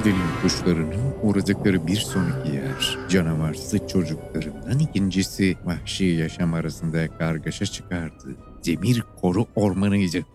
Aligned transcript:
Odin'in 0.00 0.42
kuşlarının 0.42 1.14
uğradıkları 1.22 1.86
bir 1.86 1.96
sonraki 1.96 2.52
yer, 2.52 2.98
canavarsız 3.08 3.88
çocuklarından 3.88 4.78
ikincisi 4.78 5.56
vahşi 5.64 6.04
yaşam 6.04 6.54
arasında 6.54 7.18
kargaşa 7.18 7.66
çıkardı. 7.66 8.36
Demir 8.66 9.04
koru 9.20 9.46
ormanıydı. 9.54 10.26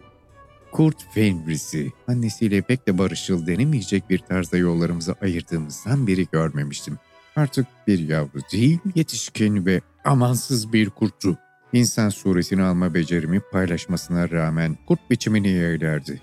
Kurt 0.72 1.14
Fenris'i 1.14 1.92
annesiyle 2.08 2.62
pek 2.62 2.88
de 2.88 2.98
barışçıl 2.98 3.48
denemeyecek 3.48 4.10
bir 4.10 4.20
tarzda 4.20 4.58
yollarımızı 4.58 5.16
ayırdığımızdan 5.22 6.08
beri 6.08 6.28
görmemiştim. 6.32 6.98
Artık 7.36 7.68
bir 7.88 8.00
yavru 8.00 8.40
değil, 8.52 8.80
yetişkin 8.96 9.66
ve 9.66 9.82
amansız 10.06 10.74
bir 10.74 10.90
kurttu. 10.90 11.38
İnsan 11.74 12.10
suretini 12.10 12.64
alma 12.64 12.94
becerimi 12.94 13.42
paylaşmasına 13.52 14.30
rağmen 14.30 14.78
kurt 14.88 15.10
biçimini 15.10 15.50
yeğlerdi. 15.50 16.22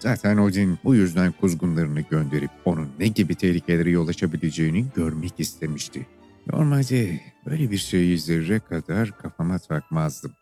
Zaten 0.00 0.36
Odin 0.36 0.78
bu 0.84 0.94
yüzden 0.94 1.32
kuzgunlarını 1.32 2.00
gönderip 2.00 2.50
onun 2.64 2.88
ne 2.98 3.06
gibi 3.06 3.34
tehlikelere 3.34 3.90
yol 3.90 4.08
açabileceğini 4.08 4.86
görmek 4.96 5.40
istemişti. 5.40 6.06
Normalde 6.46 7.20
böyle 7.46 7.70
bir 7.70 7.78
şeyi 7.78 8.18
zerre 8.18 8.58
kadar 8.58 9.18
kafama 9.18 9.58
takmazdım. 9.58 10.32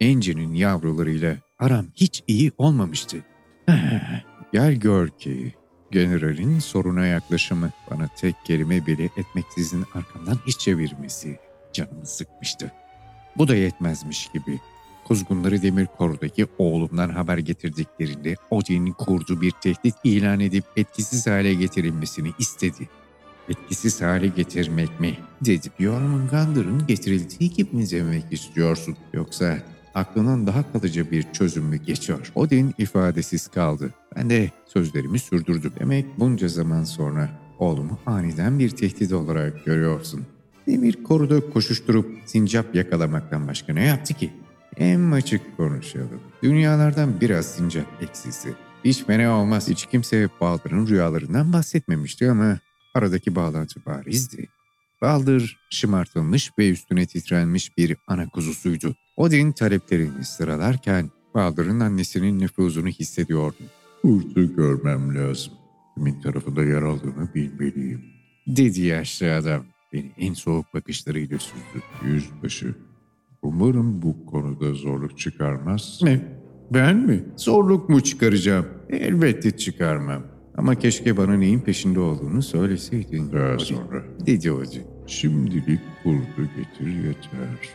Enci'nin 0.00 0.54
yavrularıyla 0.54 1.36
aram 1.58 1.86
hiç 1.94 2.22
iyi 2.26 2.52
olmamıştı. 2.58 3.16
Gel 4.52 4.74
gör 4.74 5.08
ki 5.08 5.54
generalin 5.90 6.58
soruna 6.58 7.06
yaklaşımı 7.06 7.70
bana 7.90 8.08
tek 8.16 8.34
kelime 8.44 8.86
bile 8.86 9.04
etmeksizin 9.04 9.84
arkamdan 9.94 10.38
iş 10.46 10.58
çevirmesi 10.58 11.38
canımı 11.72 12.06
sıkmıştı. 12.06 12.72
Bu 13.36 13.48
da 13.48 13.54
yetmezmiş 13.54 14.28
gibi 14.32 14.60
kuzgunları 15.08 15.62
demir 15.62 15.86
korudaki 15.98 16.46
oğlumdan 16.58 17.08
haber 17.08 17.38
getirdiklerinde 17.38 18.34
Odin'in 18.50 18.92
kurduğu 18.92 19.40
bir 19.40 19.50
tehdit 19.50 19.94
ilan 20.04 20.40
edip 20.40 20.64
etkisiz 20.76 21.26
hale 21.26 21.54
getirilmesini 21.54 22.32
istedi. 22.38 22.88
Etkisiz 23.48 24.02
hale 24.02 24.26
getirmek 24.26 25.00
mi? 25.00 25.14
Dedi 25.44 25.68
Jormungandr'ın 25.78 26.86
getirildiği 26.86 27.50
gibi 27.50 27.76
mi 27.76 27.90
demek 27.90 28.24
istiyorsun? 28.30 28.96
Yoksa 29.12 29.58
aklından 29.94 30.46
daha 30.46 30.72
kalıcı 30.72 31.10
bir 31.10 31.32
çözüm 31.32 31.64
mü 31.64 31.76
geçiyor? 31.76 32.32
Odin 32.34 32.74
ifadesiz 32.78 33.48
kaldı. 33.48 33.94
Ben 34.16 34.30
de 34.30 34.50
sözlerimi 34.66 35.18
sürdürdüm. 35.18 35.72
Demek 35.80 36.06
bunca 36.18 36.48
zaman 36.48 36.84
sonra 36.84 37.30
oğlumu 37.58 37.98
aniden 38.06 38.58
bir 38.58 38.70
tehdit 38.70 39.12
olarak 39.12 39.64
görüyorsun. 39.64 40.26
Demir 40.66 41.04
koruda 41.04 41.50
koşuşturup 41.50 42.18
sincap 42.26 42.74
yakalamaktan 42.74 43.48
başka 43.48 43.72
ne 43.72 43.84
yaptı 43.84 44.14
ki? 44.14 44.30
En 44.76 45.10
açık 45.10 45.56
konuşalım. 45.56 46.20
Dünyalardan 46.42 47.20
biraz 47.20 47.46
sincap 47.46 47.86
eksisi. 48.02 48.54
Hiç 48.84 49.04
fena 49.04 49.40
olmaz. 49.40 49.68
Hiç 49.68 49.86
kimse 49.86 50.28
Baldır'ın 50.40 50.86
rüyalarından 50.86 51.52
bahsetmemişti 51.52 52.30
ama 52.30 52.58
aradaki 52.94 53.34
bağlantı 53.34 53.86
barizdi. 53.86 54.48
Baldır 55.02 55.58
şımartılmış 55.70 56.50
ve 56.58 56.70
üstüne 56.70 57.06
titrenmiş 57.06 57.78
bir 57.78 57.96
ana 58.06 58.28
kuzusuydu. 58.28 58.94
Odin 59.16 59.52
taleplerini 59.52 60.24
sıralarken 60.24 61.10
Baldır'ın 61.34 61.80
annesinin 61.80 62.38
nüfuzunu 62.40 62.88
hissediyordum. 62.88 63.66
Kurtu 64.02 64.56
görmem 64.56 65.16
lazım. 65.16 65.52
Kimin 65.94 66.20
tarafında 66.20 66.64
yer 66.64 66.82
aldığını 66.82 67.34
bilmeliyim. 67.34 68.04
Dedi 68.46 68.80
yaşlı 68.80 69.34
adam. 69.34 69.64
Beni 69.92 70.12
en 70.18 70.34
soğuk 70.34 70.74
bakışlarıyla 70.74 71.38
süzdü. 71.38 71.82
Yüzbaşı. 72.04 72.74
Umarım 73.46 74.02
bu 74.02 74.26
konuda 74.26 74.74
zorluk 74.74 75.18
çıkarmaz. 75.18 76.00
Ne? 76.02 76.20
Ben 76.70 76.96
mi? 76.96 77.24
Zorluk 77.36 77.88
mu 77.88 78.00
çıkaracağım? 78.00 78.66
Elbette 78.90 79.56
çıkarmam. 79.56 80.22
Ama 80.56 80.74
keşke 80.74 81.16
bana 81.16 81.34
neyin 81.34 81.60
peşinde 81.60 82.00
olduğunu 82.00 82.42
söyleseydin. 82.42 83.32
Daha 83.32 83.58
sonra. 83.58 84.02
Dedi 84.26 84.52
Odin. 84.52 84.82
Şimdilik 85.06 85.80
kurdu 86.02 86.48
getir 86.56 86.86
yeter. 86.86 87.68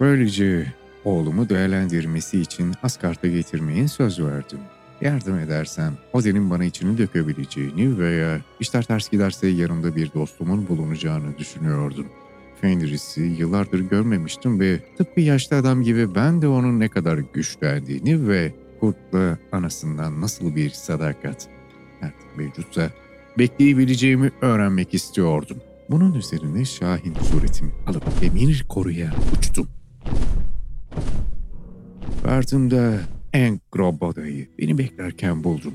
Böylece 0.00 0.66
oğlumu 1.04 1.48
değerlendirmesi 1.48 2.40
için 2.40 2.72
Asgard'a 2.82 3.28
getirmeye 3.28 3.88
söz 3.88 4.20
verdim. 4.24 4.58
Yardım 5.00 5.38
edersem 5.38 5.92
Odin'in 6.12 6.50
bana 6.50 6.64
içini 6.64 6.98
dökebileceğini 6.98 7.98
veya 7.98 8.40
işler 8.60 8.82
ters 8.82 9.08
giderse 9.08 9.46
yanımda 9.46 9.96
bir 9.96 10.12
dostumun 10.12 10.68
bulunacağını 10.68 11.38
düşünüyordum. 11.38 12.06
Fenris'i 12.64 13.20
yıllardır 13.20 13.80
görmemiştim 13.80 14.60
ve 14.60 14.80
tıpkı 14.96 15.20
yaşlı 15.20 15.56
adam 15.56 15.82
gibi 15.82 16.14
ben 16.14 16.42
de 16.42 16.48
onun 16.48 16.80
ne 16.80 16.88
kadar 16.88 17.18
güçlendiğini 17.18 18.28
ve 18.28 18.54
kurtla 18.80 19.38
anasından 19.52 20.20
nasıl 20.20 20.56
bir 20.56 20.70
sadakat 20.70 21.48
artık 22.02 22.36
mevcutsa 22.36 22.90
bekleyebileceğimi 23.38 24.32
öğrenmek 24.40 24.94
istiyordum. 24.94 25.56
Bunun 25.90 26.14
üzerine 26.14 26.64
Şahin 26.64 27.14
suretimi 27.14 27.72
alıp 27.86 28.20
demir 28.20 28.64
koruya 28.68 29.12
uçtum. 29.38 29.68
Ardımda 32.24 33.00
Angroboda'yı 33.34 34.48
beni 34.58 34.78
beklerken 34.78 35.44
buldum. 35.44 35.74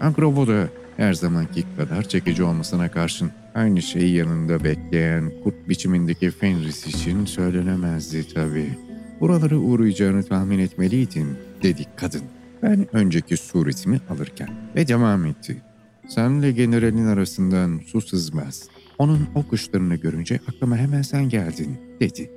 Angroboda 0.00 0.68
her 1.00 1.14
zamanki 1.14 1.64
kadar 1.76 2.02
çekici 2.02 2.42
olmasına 2.42 2.90
karşın 2.90 3.30
aynı 3.54 3.82
şeyi 3.82 4.14
yanında 4.14 4.64
bekleyen 4.64 5.32
kurt 5.44 5.68
biçimindeki 5.68 6.30
Fenris 6.30 6.86
için 6.86 7.24
söylenemezdi 7.24 8.34
tabii. 8.34 8.78
Buralara 9.20 9.56
uğrayacağını 9.56 10.22
tahmin 10.22 10.58
etmeliydin, 10.58 11.28
dedi 11.62 11.86
kadın. 11.96 12.22
Ben 12.62 12.86
önceki 12.92 13.36
suretimi 13.36 14.00
alırken 14.10 14.48
ve 14.76 14.88
devam 14.88 15.26
etti. 15.26 15.62
Senle 16.08 16.52
generalin 16.52 17.06
arasından 17.06 17.80
su 17.86 18.00
sızmaz. 18.00 18.68
Onun 18.98 19.28
o 19.34 19.42
kuşlarını 19.42 19.96
görünce 19.96 20.40
aklıma 20.48 20.76
hemen 20.76 21.02
sen 21.02 21.28
geldin, 21.28 21.78
dedi. 22.00 22.30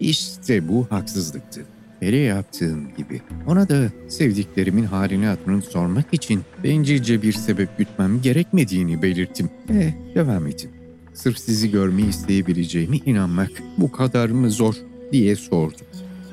İşte 0.00 0.68
bu 0.68 0.86
haksızlıktı. 0.90 1.73
Hele 2.04 2.16
yaptığım 2.16 2.94
gibi. 2.96 3.20
Ona 3.46 3.68
da 3.68 3.88
sevdiklerimin 4.08 4.84
halini 4.84 5.26
hatırını 5.26 5.62
sormak 5.62 6.14
için 6.14 6.42
bencilce 6.64 7.22
bir 7.22 7.32
sebep 7.32 7.78
gütmem 7.78 8.22
gerekmediğini 8.22 9.02
belirttim. 9.02 9.50
Ve 9.70 9.94
devam 10.14 10.46
ettim. 10.46 10.70
Sırf 11.14 11.38
sizi 11.38 11.70
görmeyi 11.70 12.08
isteyebileceğime 12.08 12.96
inanmak 12.96 13.50
bu 13.78 13.92
kadar 13.92 14.28
mı 14.28 14.50
zor 14.50 14.74
diye 15.12 15.36
sordum. 15.36 15.86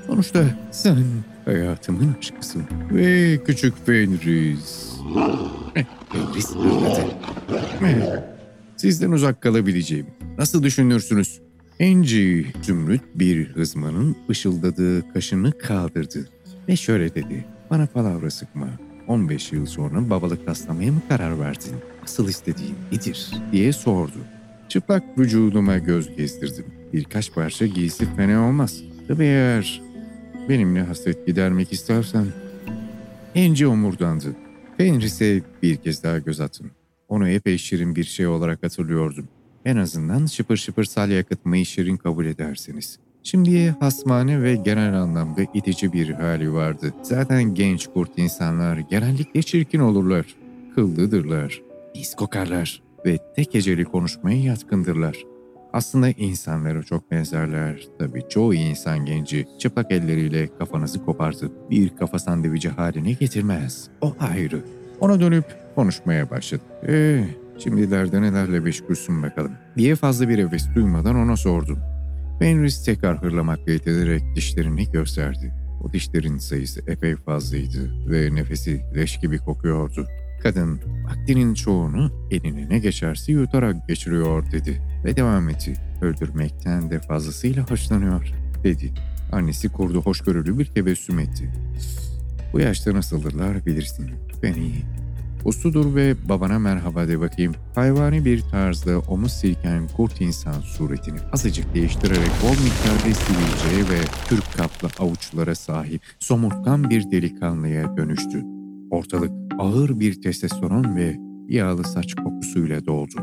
Sonuçta 0.08 0.44
sen 0.72 0.98
hayatımın 1.46 2.16
aşkısın 2.20 2.64
ve 2.94 3.40
küçük 3.46 3.86
Fenris. 3.86 4.92
Eh, 5.76 5.86
Fenris 6.12 6.50
hırladı. 6.56 7.06
Eh, 7.84 8.20
Sizden 8.78 9.12
uzak 9.12 9.42
kalabileceğim. 9.42 10.06
Nasıl 10.38 10.64
düşünürsünüz? 10.64 11.40
Enci 11.82 12.46
Zümrüt 12.62 13.02
bir 13.16 13.48
hızmanın 13.48 14.16
ışıldadığı 14.30 15.14
kaşını 15.14 15.58
kaldırdı 15.58 16.30
ve 16.68 16.76
şöyle 16.76 17.16
dedi. 17.16 17.46
Bana 17.70 17.88
palavra 17.88 18.32
sıkma. 18.32 18.68
15 19.08 19.52
yıl 19.52 19.66
sonra 19.66 20.10
babalık 20.10 20.46
taslamaya 20.46 20.92
mı 20.92 21.02
karar 21.10 21.40
verdin? 21.40 21.76
Asıl 22.04 22.30
istediğin 22.30 22.76
nedir? 22.92 23.32
diye 23.52 23.74
sordu. 23.74 24.18
Çıplak 24.70 25.04
vücuduma 25.18 25.78
göz 25.78 26.16
gezdirdim. 26.18 26.66
Birkaç 26.94 27.34
parça 27.34 27.66
giysi 27.66 28.16
fena 28.16 28.48
olmaz. 28.48 28.84
Tabii 29.08 29.24
eğer 29.24 29.82
benimle 30.50 30.82
hasret 30.82 31.28
gidermek 31.28 31.74
istersen. 31.74 32.26
Enci 33.36 33.68
omurdandı. 33.68 34.36
Fenris'e 34.78 35.42
bir 35.64 35.76
kez 35.76 36.04
daha 36.04 36.20
göz 36.20 36.42
attım. 36.42 36.72
Onu 37.08 37.30
epey 37.30 37.58
şirin 37.58 37.96
bir 37.96 38.04
şey 38.04 38.28
olarak 38.28 38.64
hatırlıyordum. 38.64 39.28
En 39.66 39.78
azından 39.78 40.26
şıpır 40.26 40.58
şıpır 40.58 40.84
salya 40.84 41.18
yakıtmayı 41.18 41.66
şirin 41.66 41.98
kabul 41.98 42.26
edersiniz. 42.26 43.00
Şimdiye 43.24 43.76
hasmane 43.80 44.42
ve 44.42 44.56
genel 44.56 44.94
anlamda 44.94 45.42
itici 45.54 45.94
bir 45.94 46.10
hali 46.10 46.54
vardı. 46.54 46.94
Zaten 47.02 47.44
genç 47.44 47.88
kurt 47.88 48.18
insanlar 48.18 48.78
genellikle 48.78 49.42
çirkin 49.42 49.80
olurlar. 49.80 50.26
Kıllıdırlar, 50.76 51.62
pis 51.94 52.16
kokarlar 52.16 52.82
ve 53.06 53.18
tek 53.36 53.54
heceli 53.54 53.86
konuşmaya 53.86 54.42
yatkındırlar. 54.42 55.18
Aslında 55.74 56.10
insanlara 56.10 56.84
çok 56.84 57.12
benzerler. 57.12 57.88
Tabii 58.00 58.24
çoğu 58.30 58.54
insan 58.54 59.06
genci 59.06 59.48
çıplak 59.60 59.92
elleriyle 59.92 60.50
kafanızı 60.58 61.06
kopartıp 61.06 61.52
bir 61.70 61.90
kafa 61.90 62.20
sandviçi 62.20 62.70
haline 62.70 63.12
getirmez. 63.12 63.90
O 64.02 64.16
ayrı. 64.20 64.64
Ona 65.00 65.20
dönüp 65.20 65.46
konuşmaya 65.76 66.30
başladı. 66.30 66.62
Eee 66.88 67.41
Şimdilerde 67.64 68.22
nelerle 68.22 68.60
meşgulsün 68.60 69.24
bakalım 69.24 69.52
diye 69.78 69.96
fazla 69.96 70.30
bir 70.30 70.38
heves 70.38 70.76
duymadan 70.76 71.16
ona 71.16 71.38
sordum. 71.38 71.80
Fenris 72.40 72.86
tekrar 72.86 73.22
hırlamakla 73.22 73.72
iterek 73.72 74.24
dişlerini 74.36 74.92
gösterdi. 74.92 75.54
O 75.84 75.94
dişlerin 75.94 76.38
sayısı 76.38 76.82
epey 76.88 77.16
fazlaydı 77.16 78.10
ve 78.10 78.36
nefesi 78.36 78.82
leş 78.96 79.20
gibi 79.20 79.38
kokuyordu. 79.38 80.08
Kadın 80.44 80.80
vaktinin 81.06 81.54
çoğunu 81.54 82.28
eline 82.32 82.70
ne 82.70 82.80
geçerse 82.80 83.32
yutarak 83.32 83.88
geçiriyor 83.88 84.52
dedi 84.52 84.82
ve 85.06 85.16
devam 85.16 85.50
etti. 85.50 85.74
Öldürmekten 86.02 86.92
de 86.92 87.00
fazlasıyla 87.00 87.64
hoşlanıyor 87.70 88.32
dedi. 88.64 88.94
Annesi 89.32 89.70
kurdu 89.70 90.02
hoşgörülü 90.02 90.60
bir 90.60 90.66
tebessüm 90.66 91.20
etti. 91.20 91.50
Bu 92.54 92.60
yaşta 92.60 92.94
nasıldırlar 92.94 93.66
bilirsin. 93.66 94.12
Ben 94.44 94.54
iyi. 94.54 95.01
Usludur 95.46 95.96
ve 95.96 96.16
babana 96.30 96.60
merhaba 96.60 97.08
de 97.08 97.20
bakayım. 97.20 97.54
Hayvani 97.76 98.26
bir 98.26 98.42
tarzda 98.42 99.00
omuz 99.00 99.32
silken 99.32 99.88
kurt 99.88 100.22
insan 100.22 100.62
suretini 100.62 101.20
azıcık 101.34 101.76
değiştirerek 101.76 102.32
bol 102.44 102.50
miktarda 102.50 103.14
sivilceye 103.14 103.84
ve 103.84 104.04
Türk 104.30 104.54
kaplı 104.58 104.90
avuçlara 105.00 105.56
sahip 105.56 106.02
somurtkan 106.20 106.90
bir 106.90 107.12
delikanlıya 107.12 107.98
dönüştü. 107.98 108.44
Ortalık 108.92 109.32
ağır 109.60 110.00
bir 110.00 110.22
testosteron 110.22 110.96
ve 110.96 111.18
yağlı 111.48 111.84
saç 111.84 112.16
kokusuyla 112.16 112.86
doldu. 112.86 113.16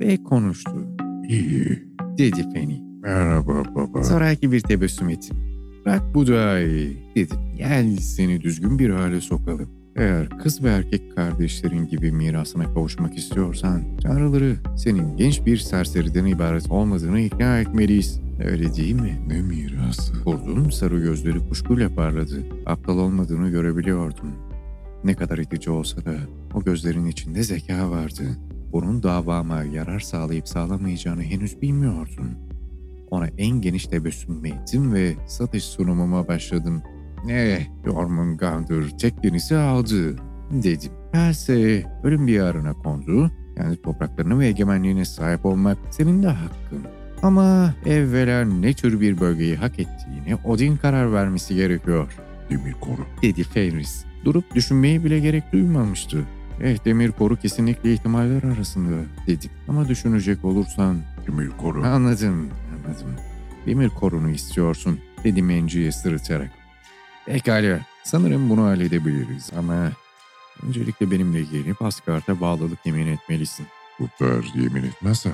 Ve 0.00 0.22
konuştu. 0.22 0.86
İyi. 1.28 1.82
Dedi 2.18 2.52
Feni. 2.54 2.82
Merhaba 3.02 3.62
baba. 3.74 4.02
Zoraki 4.02 4.52
bir 4.52 4.60
tebessüm 4.60 5.08
ettim. 5.08 5.36
Bak 5.86 6.02
bu 6.14 6.24
iyi 6.24 6.96
dedim. 7.16 7.38
Gel 7.56 7.96
seni 7.96 8.40
düzgün 8.40 8.78
bir 8.78 8.90
hale 8.90 9.20
sokalım. 9.20 9.75
Eğer 9.96 10.28
kız 10.28 10.62
ve 10.62 10.68
erkek 10.68 11.16
kardeşlerin 11.16 11.86
gibi 11.86 12.12
mirasına 12.12 12.74
kavuşmak 12.74 13.18
istiyorsan 13.18 13.82
tanrıları 14.02 14.56
senin 14.76 15.16
genç 15.16 15.46
bir 15.46 15.56
serseriden 15.56 16.24
ibaret 16.24 16.70
olmadığını 16.70 17.20
ikna 17.20 17.60
etmeliyiz. 17.60 18.20
Öyle 18.44 18.74
değil 18.74 18.94
mi? 18.94 19.18
Ne 19.28 19.42
mirası? 19.42 20.24
Kurdun 20.24 20.70
sarı 20.70 21.00
gözleri 21.00 21.48
kuşkuyla 21.48 21.94
parladı. 21.94 22.42
Aptal 22.66 22.98
olmadığını 22.98 23.48
görebiliyordum. 23.48 24.34
Ne 25.04 25.14
kadar 25.14 25.38
itici 25.38 25.70
olsa 25.70 26.04
da 26.04 26.14
o 26.54 26.64
gözlerin 26.64 27.06
içinde 27.06 27.42
zeka 27.42 27.90
vardı. 27.90 28.24
Bunun 28.72 29.02
davama 29.02 29.62
yarar 29.62 30.00
sağlayıp 30.00 30.48
sağlamayacağını 30.48 31.22
henüz 31.22 31.62
bilmiyordum. 31.62 32.30
Ona 33.10 33.26
en 33.38 33.60
geniş 33.60 33.86
tebessüm 33.86 34.44
ettim 34.44 34.94
ve 34.94 35.14
satış 35.26 35.64
sunumuma 35.64 36.28
başladım. 36.28 36.82
Eh, 37.28 37.66
Jormungandr 37.84 38.90
teklerinizi 38.98 39.56
aldı, 39.56 40.16
dedim. 40.50 40.92
Gelse 41.12 41.84
ölüm 42.04 42.28
diyarına 42.28 42.72
kondu, 42.72 43.30
kendi 43.56 43.82
topraklarına 43.82 44.38
ve 44.38 44.46
egemenliğine 44.46 45.04
sahip 45.04 45.46
olmak 45.46 45.78
senin 45.90 46.22
de 46.22 46.28
hakkın. 46.28 46.82
Ama 47.22 47.74
evvela 47.86 48.44
ne 48.44 48.72
tür 48.74 49.00
bir 49.00 49.20
bölgeyi 49.20 49.56
hak 49.56 49.72
ettiğine 49.78 50.36
Odin 50.44 50.76
karar 50.76 51.12
vermesi 51.12 51.54
gerekiyor, 51.54 52.12
Demir 52.50 52.72
koru. 52.72 53.06
dedi 53.22 53.42
Fenris. 53.44 54.04
Durup 54.24 54.54
düşünmeye 54.54 55.04
bile 55.04 55.18
gerek 55.20 55.52
duymamıştı. 55.52 56.18
Eh 56.62 56.84
demir 56.84 57.12
koru 57.12 57.36
kesinlikle 57.36 57.92
ihtimaller 57.92 58.42
arasında 58.42 58.96
dedim. 59.26 59.50
Ama 59.68 59.88
düşünecek 59.88 60.44
olursan 60.44 60.96
Demir 61.26 61.50
koru. 61.50 61.82
Anladım, 61.84 62.48
anladım. 62.76 63.10
Demir 63.66 63.88
korunu 63.88 64.30
istiyorsun, 64.30 64.98
dedi 65.24 65.42
menciye 65.42 65.92
sırıtarak. 65.92 66.50
Pekala, 67.26 67.80
sanırım 68.04 68.50
bunu 68.50 68.64
halledebiliriz 68.64 69.50
ama 69.58 69.92
öncelikle 70.66 71.10
benimle 71.10 71.42
gelip 71.42 71.82
Asgard'a 71.82 72.40
bağlılık 72.40 72.86
yemin 72.86 73.06
etmelisin. 73.06 73.66
Kurtlar 73.98 74.44
yemin 74.54 74.82
etmezler. 74.82 75.32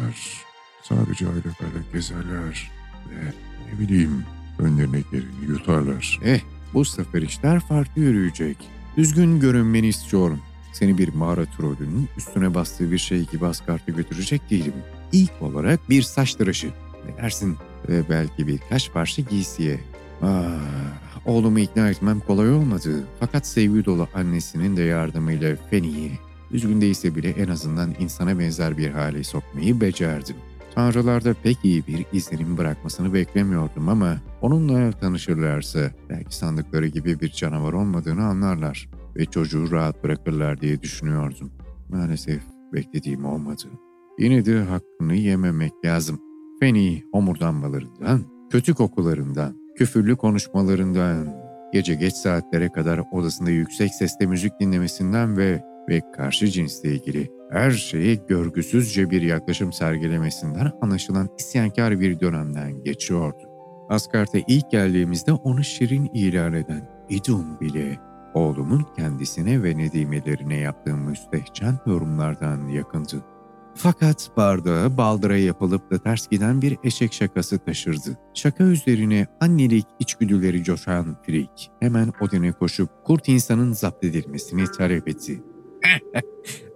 Sadece 0.82 1.26
ailelerle 1.26 1.82
gezerler. 1.92 2.70
Ve 3.10 3.24
ne 3.72 3.80
bileyim 3.80 4.24
önlerine 4.58 5.02
geleni 5.10 5.44
yutarlar. 5.48 6.20
Eh, 6.24 6.40
bu 6.74 6.84
sefer 6.84 7.22
işler 7.22 7.60
farklı 7.60 8.02
yürüyecek. 8.02 8.56
Düzgün 8.96 9.40
görünmeni 9.40 9.86
istiyorum. 9.88 10.40
Seni 10.72 10.98
bir 10.98 11.14
mağara 11.14 11.44
trolünün 11.44 12.08
üstüne 12.16 12.54
bastığı 12.54 12.92
bir 12.92 12.98
şey 12.98 13.26
gibi 13.26 13.46
Asgard'a 13.46 13.92
götürecek 13.92 14.50
değilim. 14.50 14.74
İlk 15.12 15.42
olarak 15.42 15.90
bir 15.90 16.02
saç 16.02 16.34
tıraşı. 16.34 16.70
Ne 17.06 17.22
dersin? 17.22 17.56
Ve 17.88 18.08
belki 18.10 18.46
birkaç 18.46 18.92
parça 18.92 19.22
giysiye. 19.22 19.80
Ah, 20.22 21.26
oğlumu 21.26 21.58
ikna 21.58 21.90
etmem 21.90 22.20
kolay 22.20 22.52
olmadı. 22.52 23.06
Fakat 23.20 23.46
sevgi 23.46 23.84
dolu 23.84 24.08
annesinin 24.14 24.76
de 24.76 24.82
yardımıyla 24.82 25.56
Feni'yi, 25.70 26.12
üzgün 26.50 26.80
değilse 26.80 27.14
bile 27.14 27.28
en 27.30 27.48
azından 27.48 27.94
insana 27.98 28.38
benzer 28.38 28.78
bir 28.78 28.90
hale 28.90 29.24
sokmayı 29.24 29.80
becerdim. 29.80 30.36
Tanrılarda 30.74 31.34
pek 31.34 31.58
iyi 31.64 31.86
bir 31.86 32.06
izlenim 32.12 32.58
bırakmasını 32.58 33.14
beklemiyordum 33.14 33.88
ama 33.88 34.16
onunla 34.40 34.92
tanışırlarsa 34.92 35.90
belki 36.10 36.36
sandıkları 36.36 36.86
gibi 36.86 37.20
bir 37.20 37.28
canavar 37.28 37.72
olmadığını 37.72 38.24
anlarlar 38.24 38.88
ve 39.16 39.24
çocuğu 39.24 39.70
rahat 39.70 40.04
bırakırlar 40.04 40.60
diye 40.60 40.82
düşünüyordum. 40.82 41.50
Maalesef 41.88 42.42
beklediğim 42.72 43.24
olmadı. 43.24 43.64
Yine 44.18 44.44
de 44.44 44.62
hakkını 44.62 45.14
yememek 45.14 45.72
lazım. 45.84 46.20
Feni 46.60 47.04
omurdanmalarından, 47.12 48.20
kötü 48.50 48.74
kokularından, 48.74 49.61
küfürlü 49.74 50.16
konuşmalarından, 50.16 51.36
gece 51.72 51.94
geç 51.94 52.14
saatlere 52.14 52.72
kadar 52.72 53.00
odasında 53.12 53.50
yüksek 53.50 53.94
sesle 53.94 54.26
müzik 54.26 54.60
dinlemesinden 54.60 55.36
ve 55.36 55.62
ve 55.88 56.02
karşı 56.12 56.46
cinsle 56.48 56.94
ilgili 56.94 57.30
her 57.50 57.70
şeye 57.70 58.14
görgüsüzce 58.14 59.10
bir 59.10 59.22
yaklaşım 59.22 59.72
sergilemesinden 59.72 60.72
anlaşılan 60.80 61.28
isyankar 61.38 62.00
bir 62.00 62.20
dönemden 62.20 62.84
geçiyordu. 62.84 63.42
Asgard'a 63.88 64.38
ilk 64.48 64.70
geldiğimizde 64.70 65.32
onu 65.32 65.64
şirin 65.64 66.10
ilan 66.14 66.52
eden 66.52 66.88
İdum 67.08 67.60
bile 67.60 67.98
oğlumun 68.34 68.86
kendisine 68.96 69.62
ve 69.62 69.78
nedimelerine 69.78 70.56
yaptığı 70.56 70.96
müstehcen 70.96 71.78
yorumlardan 71.86 72.68
yakındı. 72.68 73.24
Fakat 73.74 74.30
bardağı 74.36 74.96
baldıra 74.96 75.36
yapılıp 75.36 75.90
da 75.90 75.98
ters 75.98 76.28
giden 76.28 76.62
bir 76.62 76.78
eşek 76.84 77.12
şakası 77.12 77.58
taşırdı. 77.58 78.18
Şaka 78.34 78.64
üzerine 78.64 79.26
annelik 79.40 79.86
içgüdüleri 79.98 80.64
coşan 80.64 81.16
Frik 81.26 81.70
hemen 81.80 82.12
Odin'e 82.20 82.52
koşup 82.52 82.88
kurt 83.04 83.28
insanın 83.28 83.72
zapt 83.72 84.04
edilmesini 84.04 84.64
talep 84.64 85.08
etti. 85.08 85.42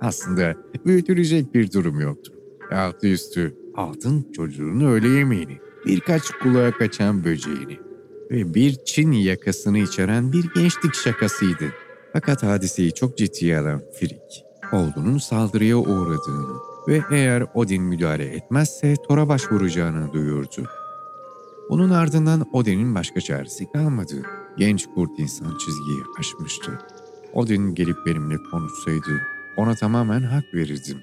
Aslında 0.00 0.54
büyütülecek 0.86 1.54
bir 1.54 1.72
durum 1.72 2.00
yoktu. 2.00 2.32
Altı 2.72 3.06
üstü 3.06 3.56
altın 3.76 4.32
çocuğun 4.32 4.80
öğle 4.80 5.08
yemeğini, 5.08 5.58
birkaç 5.86 6.30
kulağa 6.30 6.70
kaçan 6.70 7.24
böceğini 7.24 7.78
ve 8.30 8.54
bir 8.54 8.76
Çin 8.84 9.12
yakasını 9.12 9.78
içeren 9.78 10.32
bir 10.32 10.44
gençlik 10.54 10.94
şakasıydı. 10.94 11.64
Fakat 12.12 12.42
hadiseyi 12.42 12.94
çok 12.94 13.18
ciddiye 13.18 13.58
alan 13.58 13.82
Frik, 14.00 14.44
oğlunun 14.72 15.18
saldırıya 15.18 15.76
uğradığını 15.76 16.75
ve 16.88 17.02
eğer 17.10 17.44
Odin 17.54 17.82
müdahale 17.82 18.24
etmezse 18.24 18.94
Thor'a 19.08 19.28
başvuracağını 19.28 20.12
duyurdu. 20.12 20.68
Bunun 21.70 21.90
ardından 21.90 22.46
Odin'in 22.52 22.94
başka 22.94 23.20
çaresi 23.20 23.72
kalmadı. 23.72 24.22
Genç 24.58 24.86
kurt 24.94 25.18
insan 25.18 25.58
çizgiyi 25.58 26.00
aşmıştı. 26.18 26.78
Odin 27.32 27.74
gelip 27.74 27.96
benimle 28.06 28.36
konuşsaydı 28.50 29.22
ona 29.56 29.74
tamamen 29.74 30.22
hak 30.22 30.54
verirdim. 30.54 30.98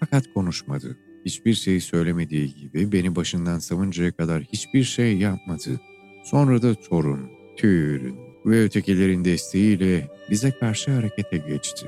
Fakat 0.00 0.24
konuşmadı. 0.34 0.96
Hiçbir 1.24 1.54
şey 1.54 1.80
söylemediği 1.80 2.54
gibi 2.54 2.92
beni 2.92 3.16
başından 3.16 3.58
savuncaya 3.58 4.12
kadar 4.12 4.42
hiçbir 4.42 4.84
şey 4.84 5.18
yapmadı. 5.18 5.80
Sonra 6.24 6.62
da 6.62 6.74
Thor'un, 6.74 7.30
Tyr'ün 7.56 8.16
ve 8.46 8.62
ötekilerin 8.62 9.24
desteğiyle 9.24 10.08
bize 10.30 10.50
karşı 10.50 10.90
harekete 10.90 11.36
geçti. 11.36 11.86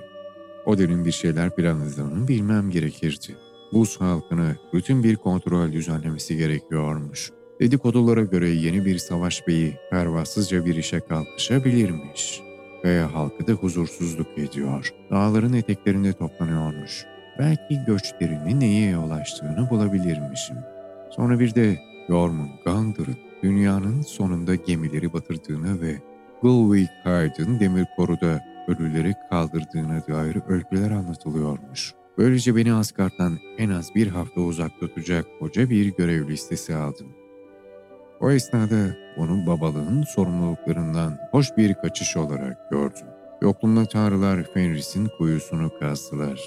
Odin'in 0.66 1.04
bir 1.04 1.12
şeyler 1.12 1.50
planladığını 1.50 2.28
bilmem 2.28 2.70
gerekirdi. 2.70 3.36
Buz 3.72 4.00
halkını 4.00 4.56
bütün 4.72 5.04
bir 5.04 5.16
kontrol 5.16 5.72
düzenlemesi 5.72 6.36
gerekiyormuş. 6.36 7.30
Dedikodulara 7.60 8.22
göre 8.22 8.48
yeni 8.48 8.84
bir 8.84 8.98
savaş 8.98 9.46
beyi 9.46 9.76
pervasızca 9.90 10.64
bir 10.64 10.76
işe 10.76 11.00
kalkışabilirmiş. 11.00 12.40
Ve 12.84 13.00
halkı 13.00 13.46
da 13.46 13.52
huzursuzluk 13.52 14.38
ediyor. 14.38 14.94
Dağların 15.10 15.52
eteklerinde 15.52 16.12
toplanıyormuş. 16.12 17.04
Belki 17.38 17.78
göçlerinin 17.86 18.60
neye 18.60 18.90
yol 18.90 19.10
açtığını 19.10 19.70
bulabilirmişim. 19.70 20.56
Sonra 21.10 21.40
bir 21.40 21.54
de 21.54 21.78
Jormungandr'ın 22.08 23.16
dünyanın 23.42 24.02
sonunda 24.02 24.54
gemileri 24.54 25.12
batırdığını 25.12 25.80
ve 25.80 25.96
Gulwig 26.42 26.88
Hyde'ın 27.04 27.60
demir 27.60 27.86
koruda 27.96 28.40
ölüleri 28.70 29.14
kaldırdığına 29.30 30.02
dair 30.08 30.36
öyküler 30.48 30.90
anlatılıyormuş. 30.90 31.94
Böylece 32.18 32.56
beni 32.56 32.72
Asgard'dan 32.72 33.38
en 33.58 33.70
az 33.70 33.94
bir 33.94 34.06
hafta 34.06 34.40
uzak 34.40 34.80
tutacak 34.80 35.26
koca 35.40 35.70
bir 35.70 35.86
görev 35.96 36.28
listesi 36.28 36.74
aldım. 36.74 37.06
O 38.20 38.30
esnada 38.30 38.96
onun 39.16 39.46
babalığın 39.46 40.02
sorumluluklarından 40.02 41.18
hoş 41.30 41.56
bir 41.56 41.74
kaçış 41.74 42.16
olarak 42.16 42.70
gördüm. 42.70 43.06
Yokluğunda 43.42 43.84
tanrılar 43.84 44.52
Fenris'in 44.54 45.08
kuyusunu 45.18 45.70
kazdılar. 45.78 46.40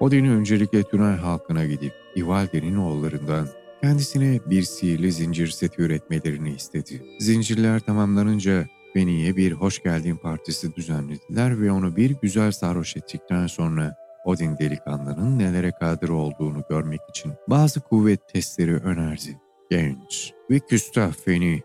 Odin 0.00 0.24
öncelikle 0.24 0.82
Tünel 0.82 1.16
halkına 1.16 1.64
gidip 1.64 1.92
Ivaldi'nin 2.16 2.76
oğullarından 2.76 3.48
kendisine 3.82 4.40
bir 4.46 4.62
sihirli 4.62 5.12
zincir 5.12 5.48
seti 5.48 5.82
üretmelerini 5.82 6.54
istedi. 6.54 7.02
Zincirler 7.18 7.80
tamamlanınca 7.80 8.66
Feni'ye 8.92 9.36
bir 9.36 9.52
hoş 9.52 9.82
geldin 9.82 10.16
partisi 10.16 10.74
düzenlediler 10.74 11.60
ve 11.60 11.72
onu 11.72 11.96
bir 11.96 12.10
güzel 12.22 12.52
sarhoş 12.52 12.96
ettikten 12.96 13.46
sonra 13.46 13.96
Odin 14.24 14.58
delikanlının 14.58 15.38
nelere 15.38 15.72
kadir 15.72 16.08
olduğunu 16.08 16.64
görmek 16.70 17.00
için 17.08 17.32
bazı 17.48 17.80
kuvvet 17.80 18.28
testleri 18.28 18.76
önerdi. 18.76 19.40
Genç 19.70 20.32
ve 20.50 20.58
küstah 20.58 21.12
Feni 21.12 21.62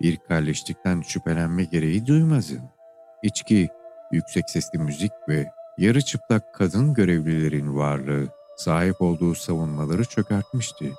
bir 0.00 0.16
kalleşlikten 0.16 1.00
şüphelenme 1.00 1.64
gereği 1.64 2.06
duymadı. 2.06 2.62
İçki, 3.22 3.68
yüksek 4.12 4.50
sesli 4.50 4.78
müzik 4.78 5.12
ve 5.28 5.46
yarı 5.78 6.02
çıplak 6.02 6.54
kadın 6.54 6.94
görevlilerin 6.94 7.76
varlığı 7.76 8.28
sahip 8.56 9.00
olduğu 9.00 9.34
savunmaları 9.34 10.04
çökertmişti. 10.04 10.92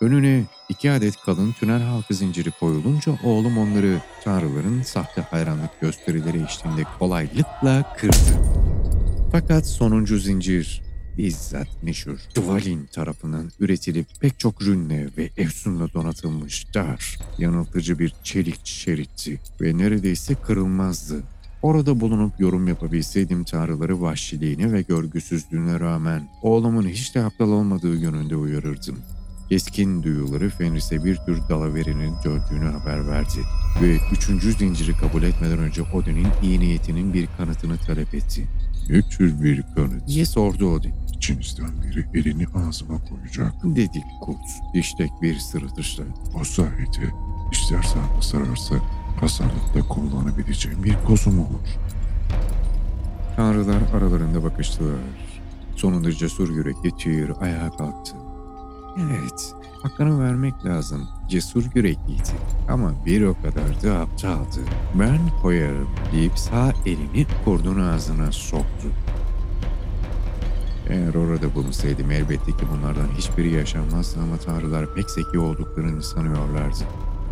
Önüne 0.00 0.44
iki 0.68 0.90
adet 0.90 1.16
kalın 1.16 1.52
tünel 1.52 1.82
halkı 1.82 2.14
zinciri 2.14 2.50
koyulunca 2.50 3.18
oğlum 3.24 3.58
onları 3.58 4.00
tanrıların 4.24 4.82
sahte 4.82 5.20
hayranlık 5.20 5.80
gösterileri 5.80 6.42
eşliğinde 6.42 6.84
kolaylıkla 6.98 7.94
kırdı. 7.96 8.38
Fakat 9.32 9.66
sonuncu 9.66 10.18
zincir 10.18 10.82
bizzat 11.18 11.82
meşhur 11.82 12.18
Dvalin 12.36 12.86
tarafından 12.86 13.50
üretilip 13.60 14.06
pek 14.20 14.38
çok 14.38 14.62
rünle 14.62 15.08
ve 15.18 15.30
efsunla 15.36 15.92
donatılmış 15.92 16.74
dar, 16.74 17.18
yanıltıcı 17.38 17.98
bir 17.98 18.14
çelik 18.24 18.66
şeritti 18.66 19.40
ve 19.60 19.78
neredeyse 19.78 20.34
kırılmazdı. 20.34 21.22
Orada 21.62 22.00
bulunup 22.00 22.40
yorum 22.40 22.68
yapabilseydim 22.68 23.44
tanrıları 23.44 24.02
vahşiliğine 24.02 24.72
ve 24.72 24.82
görgüsüzlüğüne 24.82 25.80
rağmen 25.80 26.28
oğlumun 26.42 26.88
hiç 26.88 27.14
de 27.14 27.24
aptal 27.24 27.48
olmadığı 27.48 27.96
yönünde 27.96 28.36
uyarırdım. 28.36 28.98
Keskin 29.54 30.02
duyuları 30.02 30.50
Fenris'e 30.50 31.04
bir 31.04 31.16
tür 31.16 31.48
dalaverinin 31.48 32.14
döndüğünü 32.24 32.70
haber 32.70 33.08
verdi 33.08 33.40
ve 33.82 33.98
üçüncü 34.12 34.52
zinciri 34.52 34.96
kabul 34.96 35.22
etmeden 35.22 35.58
önce 35.58 35.82
Odin'in 35.82 36.26
iyi 36.42 36.60
niyetinin 36.60 37.14
bir 37.14 37.28
kanıtını 37.36 37.78
talep 37.78 38.14
etti. 38.14 38.46
Ne 38.90 39.02
tür 39.02 39.42
bir 39.42 39.62
kanıt? 39.74 40.08
diye 40.08 40.26
sordu 40.26 40.74
Odin. 40.74 40.94
İçinizden 41.16 41.70
biri 41.82 42.06
elini 42.14 42.46
ağzıma 42.46 42.98
koyacak. 43.04 43.52
Dedi 43.64 44.02
kurt, 44.20 44.74
diştek 44.74 45.10
bir 45.22 45.38
sırıtışla. 45.38 46.04
O 46.40 46.44
sayede 46.44 47.14
ister 47.52 47.82
sağda 47.82 48.22
sararsa 48.22 48.74
pazarlıkta 49.20 49.88
kullanabileceğim 49.88 50.84
bir 50.84 50.96
kozum 51.06 51.38
olur. 51.38 51.68
Tanrılar 53.36 53.82
aralarında 53.94 54.44
bakıştılar. 54.44 54.98
Sonunda 55.76 56.12
cesur 56.12 56.56
yürekli 56.56 56.96
Tyr 56.96 57.30
ayağa 57.40 57.70
kalktı. 57.70 58.23
Evet, 58.98 59.54
hakkını 59.82 60.24
vermek 60.24 60.66
lazım. 60.66 61.08
Cesur 61.28 61.64
yürekliydi 61.74 62.30
ama 62.68 62.92
bir 63.06 63.22
o 63.22 63.34
kadar 63.34 63.82
da 63.82 64.00
aptaldı. 64.00 64.60
Ben 64.94 65.18
koyarım 65.42 65.88
deyip 66.12 66.38
sağ 66.38 66.72
elini 66.86 67.26
kurdun 67.44 67.80
ağzına 67.80 68.32
soktu. 68.32 68.88
Eğer 70.88 71.14
orada 71.14 71.54
bulunsaydım 71.54 72.10
elbette 72.10 72.52
ki 72.52 72.64
bunlardan 72.72 73.08
hiçbiri 73.18 73.52
yaşanmazdı 73.52 74.20
ama 74.20 74.36
tanrılar 74.36 74.94
pek 74.94 75.10
zeki 75.10 75.38
olduklarını 75.38 76.02
sanıyorlardı. 76.02 76.84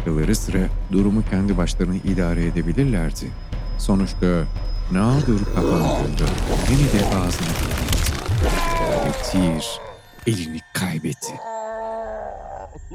Yılları 0.07 0.37
sıra 0.37 0.69
durumu 0.93 1.23
kendi 1.31 1.57
başlarına 1.57 1.95
idare 1.95 2.47
edebilirlerdi. 2.47 3.31
Sonuçta 3.79 4.45
Nadur 4.93 5.45
kapandığında 5.55 6.27
beni 6.71 7.01
de 7.01 7.07
ağzına 7.07 7.49
kapattı. 7.49 9.31
Tyr 9.31 9.81
elini 10.27 10.61
kaybetti. 10.75 11.33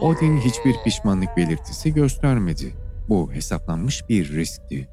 Odin 0.02 0.38
hiçbir 0.38 0.76
pişmanlık 0.84 1.38
belirtisi 1.38 1.94
göstermedi. 1.94 2.74
Bu 3.10 3.34
hesaplanmış 3.34 4.10
bir 4.10 4.34
riskti. 4.34 4.88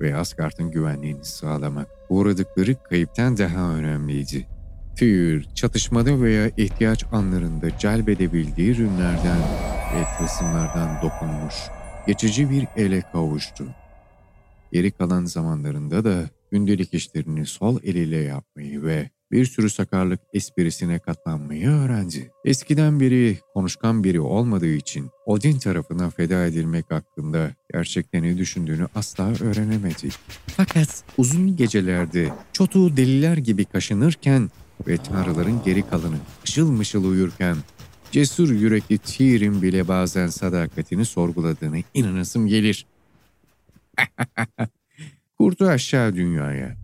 Ve 0.00 0.16
Asgard'ın 0.16 0.70
güvenliğini 0.70 1.24
sağlamak 1.24 1.88
uğradıkları 2.08 2.82
kayıptan 2.82 3.38
daha 3.38 3.74
önemliydi. 3.74 4.46
Tyr, 4.96 5.42
çatışmada 5.54 6.22
veya 6.22 6.50
ihtiyaç 6.56 7.04
anlarında 7.12 7.78
celbedebildiği 7.78 8.70
ürünlerden 8.70 9.38
ve 9.94 10.18
tılsımlardan 10.18 11.02
dokunmuş, 11.02 11.54
geçici 12.06 12.50
bir 12.50 12.66
ele 12.76 13.02
kavuştu. 13.12 13.64
Geri 14.72 14.90
kalan 14.90 15.24
zamanlarında 15.24 16.04
da 16.04 16.30
gündelik 16.50 16.94
işlerini 16.94 17.46
sol 17.46 17.78
eliyle 17.82 18.16
yapmayı 18.16 18.82
ve 18.82 19.10
bir 19.34 19.44
sürü 19.44 19.70
sakarlık 19.70 20.20
esprisine 20.32 20.98
katlanmayı 20.98 21.68
öğrendi. 21.68 22.30
Eskiden 22.44 23.00
beri 23.00 23.38
konuşkan 23.54 24.04
biri 24.04 24.20
olmadığı 24.20 24.74
için 24.74 25.10
Odin 25.26 25.58
tarafından 25.58 26.10
feda 26.10 26.46
edilmek 26.46 26.90
hakkında 26.90 27.50
gerçekten 27.72 28.22
ne 28.22 28.38
düşündüğünü 28.38 28.88
asla 28.94 29.32
öğrenemedi. 29.40 30.08
Fakat 30.46 31.04
uzun 31.18 31.56
gecelerde 31.56 32.32
çotuğu 32.52 32.96
deliler 32.96 33.36
gibi 33.36 33.64
kaşınırken 33.64 34.50
ve 34.86 34.96
tanrıların 34.96 35.62
geri 35.64 35.88
kalanı 35.88 36.16
mışıl 36.40 36.70
mışıl 36.70 37.04
uyurken 37.04 37.56
cesur 38.12 38.50
yürekli 38.50 38.98
Tyr'in 38.98 39.62
bile 39.62 39.88
bazen 39.88 40.26
sadakatini 40.26 41.04
sorguladığını 41.04 41.82
inanasım 41.94 42.46
gelir. 42.46 42.86
Kurtu 45.38 45.66
aşağı 45.66 46.14
dünyaya, 46.14 46.83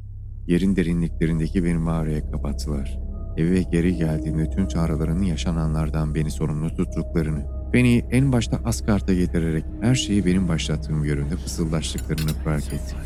yerin 0.51 0.77
derinliklerindeki 0.77 1.65
bir 1.65 1.77
mağaraya 1.77 2.31
kapattılar. 2.31 2.99
Eve 3.37 3.63
geri 3.63 3.97
geldiğimde 3.97 4.51
tüm 4.51 4.69
tanrıların 4.69 5.23
yaşananlardan 5.23 6.15
beni 6.15 6.31
sorumlu 6.31 6.77
tuttuklarını, 6.77 7.47
beni 7.73 8.05
en 8.11 8.33
başta 8.33 8.61
Asgard'a 8.65 9.15
getirerek 9.15 9.65
her 9.81 9.95
şeyi 9.95 10.27
benim 10.27 10.49
başlattığım 10.49 11.05
yönünde 11.05 11.37
fısıldaştıklarını 11.37 12.33
fark 12.45 12.73
ettim. 12.73 12.99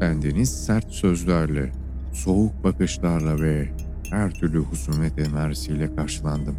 Bendeniz 0.00 0.64
sert 0.64 0.90
sözlerle, 0.90 1.72
soğuk 2.12 2.64
bakışlarla 2.64 3.40
ve 3.40 3.68
her 4.10 4.30
türlü 4.30 4.58
husumet 4.58 5.18
emersiyle 5.18 5.94
karşılandım. 5.94 6.56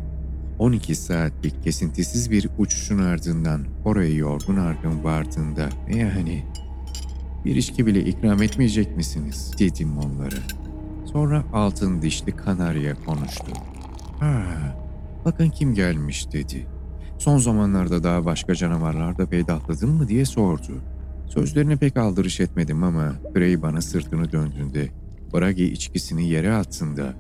12 0.59 0.95
saatlik 0.95 1.63
kesintisiz 1.63 2.31
bir 2.31 2.49
uçuşun 2.57 2.99
ardından 2.99 3.65
oraya 3.85 4.15
yorgun 4.15 4.55
argın 4.55 5.03
vardığında 5.03 5.69
yani 5.95 6.43
bir 7.45 7.55
içki 7.55 7.85
bile 7.85 8.05
ikram 8.05 8.41
etmeyecek 8.43 8.97
misiniz 8.97 9.51
dedim 9.59 9.97
onlara. 9.97 10.41
Sonra 11.05 11.43
altın 11.53 12.01
dişli 12.01 12.31
kanarya 12.31 12.95
konuştu. 13.05 13.51
Ha, 14.19 14.43
bakın 15.25 15.49
kim 15.49 15.73
gelmiş 15.73 16.33
dedi. 16.33 16.67
Son 17.17 17.37
zamanlarda 17.37 18.03
daha 18.03 18.25
başka 18.25 18.55
canavarlar 18.55 19.17
da 19.17 19.25
peydahladın 19.25 19.89
mı 19.89 20.07
diye 20.07 20.25
sordu. 20.25 20.81
Sözlerine 21.27 21.75
pek 21.75 21.97
aldırış 21.97 22.39
etmedim 22.39 22.83
ama 22.83 23.13
Frey 23.33 23.61
bana 23.61 23.81
sırtını 23.81 24.31
döndüğünde 24.31 24.89
Bragi 25.33 25.63
içkisini 25.65 26.29
yere 26.29 26.53
attığında, 26.53 27.13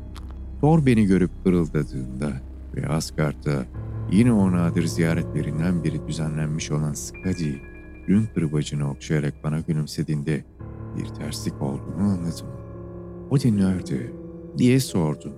Thor 0.61 0.85
beni 0.85 1.05
görüp 1.05 1.31
pırıldadığında 1.43 2.31
ve 2.75 2.87
Asgard'da 2.87 3.65
yine 4.11 4.33
o 4.33 4.51
nadir 4.51 4.85
ziyaretlerinden 4.85 5.83
biri 5.83 6.07
düzenlenmiş 6.07 6.71
olan 6.71 6.93
Skadi, 6.93 7.61
gün 8.07 8.25
kırbacını 8.35 8.91
okşayarak 8.91 9.33
bana 9.43 9.59
gülümsediğinde 9.59 10.45
bir 10.97 11.05
terslik 11.05 11.61
olduğunu 11.61 12.03
anladım. 12.03 12.47
O 13.29 13.35
nerede? 13.35 14.11
diye 14.57 14.79
sordum. 14.79 15.33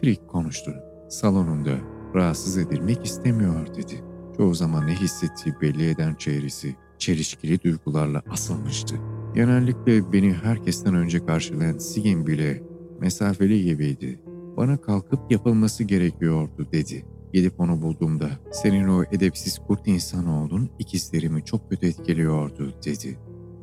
Frick 0.00 0.28
konuştu. 0.28 0.74
Salonunda 1.08 1.74
rahatsız 2.14 2.58
edilmek 2.58 3.04
istemiyor 3.04 3.66
dedi. 3.74 4.04
Çoğu 4.36 4.54
zaman 4.54 4.86
ne 4.86 4.94
hissettiği 4.94 5.54
belli 5.60 5.90
eden 5.90 6.14
çehresi 6.14 6.76
çelişkili 6.98 7.62
duygularla 7.62 8.22
asılmıştı. 8.30 8.96
Genellikle 9.34 10.12
beni 10.12 10.32
herkesten 10.32 10.94
önce 10.94 11.26
karşılayan 11.26 11.78
Sigin 11.78 12.26
bile 12.26 12.62
mesafeli 13.00 13.64
gibiydi. 13.64 14.20
Bana 14.56 14.76
kalkıp 14.76 15.30
yapılması 15.30 15.84
gerekiyordu 15.84 16.68
dedi. 16.72 17.04
Gidip 17.32 17.60
onu 17.60 17.82
bulduğumda 17.82 18.30
senin 18.52 18.88
o 18.88 19.04
edepsiz 19.12 19.58
kurt 19.58 19.88
insan 19.88 20.26
oldun 20.26 20.70
ikizlerimi 20.78 21.44
çok 21.44 21.70
kötü 21.70 21.86
etkiliyordu 21.86 22.74
dedi. 22.84 23.18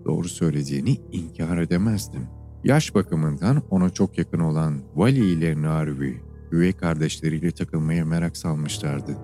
Doğru 0.06 0.28
söylediğini 0.28 0.98
inkar 1.12 1.58
edemezdim. 1.58 2.28
Yaş 2.64 2.96
bakımından 2.96 3.64
ona 3.70 3.90
çok 3.90 4.18
yakın 4.18 4.40
olan 4.40 4.82
Vali 4.96 5.32
ile 5.32 5.62
Narvi, 5.62 6.22
üvey 6.52 6.74
kardeşleriyle 6.74 7.52
takılmaya 7.52 8.06
merak 8.06 8.38
salmışlardı. 8.38 9.18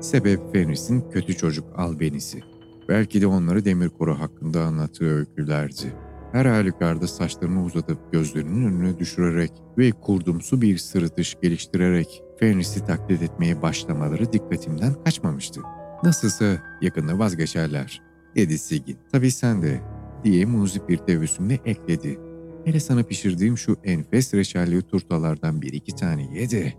Sebep 0.00 0.52
Fenris'in 0.52 1.10
kötü 1.10 1.36
çocuk 1.36 1.64
albenisi. 1.76 2.40
Belki 2.88 3.20
de 3.20 3.26
onları 3.26 3.64
demir 3.64 3.88
koru 3.88 4.20
hakkında 4.20 4.62
anlattığı 4.64 5.04
öykülerdi. 5.04 5.92
Her 6.32 6.46
halükarda 6.46 7.06
saçlarını 7.06 7.64
uzatıp 7.64 8.12
gözlerinin 8.12 8.64
önüne 8.66 8.98
düşürerek 8.98 9.52
ve 9.78 9.90
kurdumsu 9.90 10.62
bir 10.62 10.78
sırıtış 10.78 11.36
geliştirerek 11.42 12.22
Fenris'i 12.40 12.84
taklit 12.84 13.22
etmeye 13.22 13.62
başlamaları 13.62 14.32
dikkatimden 14.32 14.94
kaçmamıştı. 15.04 15.60
Nasılsa 16.02 16.62
yakında 16.82 17.18
vazgeçerler, 17.18 18.02
dedi 18.36 18.58
Sigin. 18.58 18.96
Tabii 19.12 19.30
sen 19.30 19.62
de, 19.62 19.80
diye 20.24 20.46
muzip 20.46 20.88
bir 20.88 20.96
tebessümle 20.96 21.58
ekledi. 21.64 22.18
Hele 22.64 22.80
sana 22.80 23.02
pişirdiğim 23.02 23.58
şu 23.58 23.76
enfes 23.84 24.34
reçelli 24.34 24.82
turtalardan 24.82 25.62
bir 25.62 25.72
iki 25.72 25.94
tane 25.94 26.34
ye 26.34 26.50
de. 26.50 26.72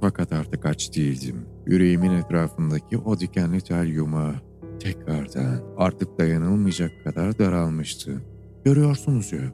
Fakat 0.00 0.32
artık 0.32 0.66
aç 0.66 0.96
değildim. 0.96 1.46
Yüreğimin 1.66 2.10
etrafındaki 2.10 2.98
o 2.98 3.20
dikenli 3.20 3.60
tel 3.60 3.86
yumağı 3.86 4.34
tekrardan 4.80 5.62
artık 5.76 6.18
dayanılmayacak 6.18 6.90
kadar 7.04 7.38
daralmıştı. 7.38 8.22
Görüyorsunuz 8.64 9.32
ya, 9.32 9.52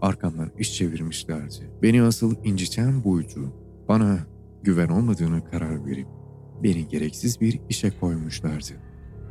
arkamdan 0.00 0.50
iş 0.58 0.74
çevirmişlerdi. 0.74 1.70
Beni 1.82 2.02
asıl 2.02 2.34
inciten 2.44 3.04
buydu. 3.04 3.52
Bana 3.88 4.18
güven 4.66 4.88
olmadığını 4.88 5.50
karar 5.50 5.86
verip 5.86 6.06
beni 6.62 6.88
gereksiz 6.88 7.40
bir 7.40 7.60
işe 7.68 7.98
koymuşlardı. 8.00 8.72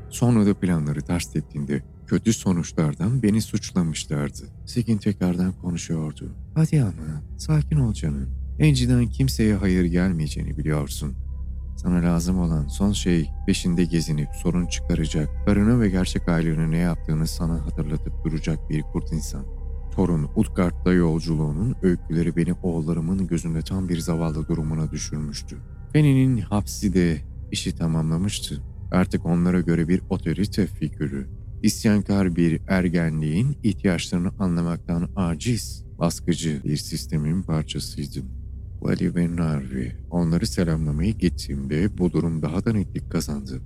Sonra 0.10 0.46
da 0.46 0.54
planları 0.60 1.02
ters 1.02 1.36
ettiğinde 1.36 1.84
kötü 2.08 2.34
sonuçlardan 2.34 3.24
beni 3.24 3.42
suçlamışlardı. 3.42 4.44
Sigin 4.66 4.98
tekrardan 4.98 5.54
konuşuyordu. 5.54 6.36
Hadi 6.54 6.82
ama 6.82 7.22
sakin 7.38 7.78
ol 7.78 7.94
canım. 7.94 8.30
Enciden 8.60 9.08
kimseye 9.08 9.56
hayır 9.56 9.86
gelmeyeceğini 9.86 10.58
biliyorsun. 10.58 11.16
Sana 11.78 11.96
lazım 11.96 12.40
olan 12.40 12.68
son 12.68 12.92
şey 12.92 13.30
peşinde 13.48 13.86
gezinip 13.86 14.30
sorun 14.44 14.68
çıkaracak, 14.68 15.30
karına 15.46 15.80
ve 15.80 15.90
gerçek 15.90 16.30
ailenin 16.30 16.72
ne 16.72 16.78
yaptığını 16.78 17.28
sana 17.28 17.66
hatırlatıp 17.66 18.14
duracak 18.24 18.70
bir 18.70 18.82
kurt 18.82 19.12
insan. 19.12 19.55
Torun 19.96 20.30
Utgard'da 20.36 20.94
yolculuğunun 20.94 21.76
öyküleri 21.82 22.36
beni 22.36 22.54
oğullarımın 22.54 23.28
gözünde 23.28 23.62
tam 23.62 23.90
bir 23.90 24.00
zavallı 24.00 24.48
durumuna 24.48 24.92
düşürmüştü. 24.92 25.58
Penny'nin 25.94 26.38
hapsi 26.38 26.94
de 26.94 27.22
işi 27.52 27.76
tamamlamıştı. 27.76 28.62
Artık 28.92 29.26
onlara 29.26 29.62
göre 29.62 29.88
bir 29.88 30.02
otorite 30.10 30.68
figürü. 30.68 31.28
İsyankar 31.64 32.36
bir 32.36 32.62
ergenliğin 32.68 33.58
ihtiyaçlarını 33.64 34.32
anlamaktan 34.40 35.10
aciz, 35.16 35.86
baskıcı 36.00 36.62
bir 36.64 36.78
sistemin 36.78 37.42
parçasıydım. 37.42 38.26
Vali 38.82 39.16
ve 39.16 39.36
Narvi 39.36 39.96
onları 40.10 40.48
selamlamaya 40.48 41.12
gittiğimde 41.12 41.98
bu 41.98 42.14
durum 42.14 42.42
daha 42.42 42.66
da 42.66 42.74
netlik 42.74 43.12
kazandı. 43.12 43.62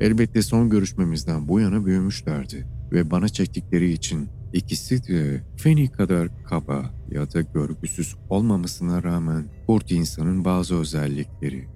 Elbette 0.00 0.42
son 0.42 0.70
görüşmemizden 0.70 1.48
bu 1.48 1.60
yana 1.60 1.86
büyümüşlerdi 1.86 2.66
ve 2.92 3.10
bana 3.10 3.28
çektikleri 3.28 3.92
için 3.92 4.28
ikisi 4.52 5.08
de 5.08 5.42
Feni 5.56 5.92
kadar 5.92 6.44
kaba 6.44 6.94
ya 7.10 7.32
da 7.32 7.40
görgüsüz 7.40 8.16
olmamasına 8.28 9.02
rağmen 9.02 9.44
kurt 9.66 9.90
insanın 9.90 10.44
bazı 10.44 10.74
özellikleri, 10.76 11.68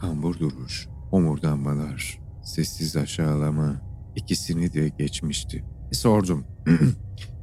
kambur 0.00 0.38
duruş, 0.38 0.88
omurdanmalar, 1.12 2.20
sessiz 2.44 2.96
aşağılama 2.96 3.82
ikisini 4.16 4.72
de 4.72 4.88
geçmişti. 4.88 5.64
E, 5.92 5.94
sordum. 5.94 6.44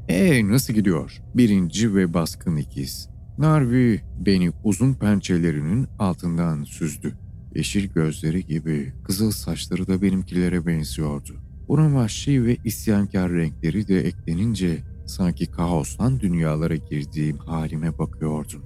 Eee 0.09 0.47
nasıl 0.49 0.73
gidiyor? 0.73 1.21
Birinci 1.35 1.95
ve 1.95 2.13
baskın 2.13 2.55
ikiz. 2.55 3.09
Narvi 3.37 4.01
beni 4.25 4.51
uzun 4.63 4.93
pençelerinin 4.93 5.87
altından 5.99 6.63
süzdü. 6.63 7.17
Yeşil 7.55 7.87
gözleri 7.87 8.45
gibi 8.45 8.93
kızıl 9.03 9.31
saçları 9.31 9.87
da 9.87 10.01
benimkilere 10.01 10.65
benziyordu. 10.65 11.44
Buna 11.67 11.95
vahşi 11.95 12.45
ve 12.45 12.57
isyankar 12.63 13.31
renkleri 13.31 13.87
de 13.87 13.99
eklenince 13.99 14.83
sanki 15.05 15.51
kaostan 15.51 16.19
dünyalara 16.19 16.75
girdiğim 16.75 17.37
halime 17.37 17.97
bakıyordum. 17.97 18.65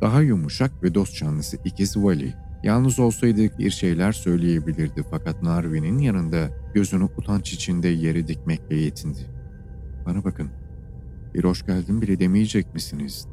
Daha 0.00 0.22
yumuşak 0.22 0.82
ve 0.82 0.94
dost 0.94 1.16
canlısı 1.16 1.58
ikiz 1.64 1.96
Vali. 1.96 2.34
Yalnız 2.62 2.98
olsaydı 2.98 3.58
bir 3.58 3.70
şeyler 3.70 4.12
söyleyebilirdi 4.12 5.04
fakat 5.10 5.42
Narvi'nin 5.42 5.98
yanında 5.98 6.50
gözünü 6.74 7.04
utanç 7.04 7.52
içinde 7.52 7.88
yere 7.88 8.28
dikmekle 8.28 8.76
yetindi. 8.76 9.18
Bana 10.06 10.24
bakın, 10.24 10.50
bir 11.34 11.44
hoş 11.44 11.66
geldin 11.66 12.02
bile 12.02 12.20
demeyecek 12.20 12.74
misiniz 12.74 13.26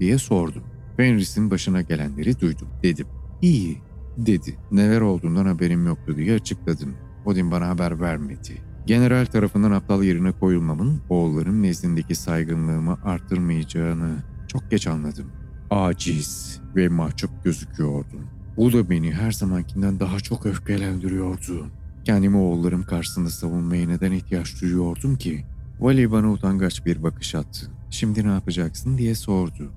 diye 0.00 0.18
sordum. 0.18 0.62
Fenris'in 0.96 1.50
başına 1.50 1.80
gelenleri 1.82 2.40
duydum 2.40 2.68
dedim. 2.82 3.06
İyi 3.42 3.78
dedi. 4.16 4.58
Neler 4.72 5.00
olduğundan 5.00 5.46
haberim 5.46 5.86
yoktu 5.86 6.16
diye 6.16 6.34
açıkladım. 6.34 6.94
Odin 7.24 7.50
bana 7.50 7.68
haber 7.68 8.00
vermedi. 8.00 8.62
General 8.86 9.26
tarafından 9.26 9.70
aptal 9.70 10.02
yerine 10.02 10.32
koyulmamın 10.32 11.00
oğulların 11.08 11.62
nezdindeki 11.62 12.14
saygınlığımı 12.14 12.98
arttırmayacağını 13.04 14.16
çok 14.48 14.70
geç 14.70 14.86
anladım. 14.86 15.26
Aciz 15.70 16.60
ve 16.76 16.88
mahcup 16.88 17.44
gözüküyordum. 17.44 18.26
Bu 18.56 18.72
da 18.72 18.90
beni 18.90 19.12
her 19.12 19.32
zamankinden 19.32 20.00
daha 20.00 20.20
çok 20.20 20.46
öfkelendiriyordu. 20.46 21.66
Kendimi 22.04 22.36
oğullarım 22.36 22.82
karşısında 22.82 23.30
savunmaya 23.30 23.88
neden 23.88 24.12
ihtiyaç 24.12 24.62
duyuyordum 24.62 25.16
ki? 25.16 25.44
Vali 25.80 26.12
bana 26.12 26.32
utangaç 26.32 26.86
bir 26.86 27.02
bakış 27.02 27.34
attı. 27.34 27.70
Şimdi 27.90 28.24
ne 28.24 28.30
yapacaksın 28.32 28.98
diye 28.98 29.14
sordu. 29.14 29.72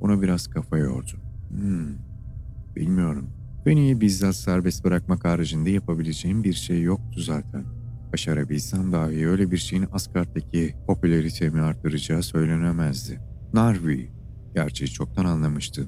Ona 0.00 0.22
biraz 0.22 0.46
kafa 0.46 0.78
yordu. 0.78 1.12
Hmm, 1.50 1.88
bilmiyorum. 2.76 3.26
Beni 3.66 4.00
bizzat 4.00 4.36
serbest 4.36 4.84
bırakmak 4.84 5.24
haricinde 5.24 5.70
yapabileceğim 5.70 6.44
bir 6.44 6.52
şey 6.52 6.82
yoktu 6.82 7.20
zaten. 7.20 7.64
Başarabilsem 8.12 8.92
dahi 8.92 9.28
öyle 9.28 9.50
bir 9.50 9.56
şeyin 9.56 9.86
Asgard'daki 9.92 10.74
popülaritemi 10.86 11.60
arttıracağı 11.60 12.22
söylenemezdi. 12.22 13.20
Narvi, 13.54 14.10
gerçeği 14.54 14.90
çoktan 14.90 15.24
anlamıştı. 15.24 15.86